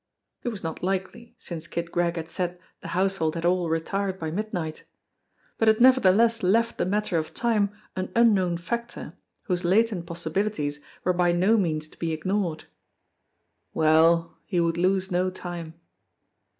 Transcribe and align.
It 0.41 0.49
was 0.49 0.63
not 0.63 0.81
likely, 0.81 1.35
since 1.37 1.67
Kid 1.67 1.91
Gregg 1.91 2.15
had 2.15 2.27
said 2.27 2.57
the 2.79 2.87
household 2.97 3.35
had 3.35 3.45
all 3.45 3.69
retired 3.69 4.17
by 4.17 4.31
midnight; 4.31 4.83
but 5.59 5.69
it 5.69 5.79
nevertheless 5.79 6.41
left 6.41 6.79
the 6.79 6.87
matter 6.87 7.19
of 7.19 7.35
time 7.35 7.69
an 7.95 8.11
unknown 8.15 8.57
factor 8.57 9.13
whose 9.43 9.63
latent 9.63 10.07
possibilities 10.07 10.79
were 11.03 11.13
by 11.13 11.31
no 11.31 11.55
means 11.55 11.87
to 11.89 11.99
be 11.99 12.13
ignored. 12.13 12.63
Well, 13.75 14.35
he 14.47 14.59
would 14.59 14.75
lose 14.77 15.11
no 15.11 15.29
time! 15.29 15.75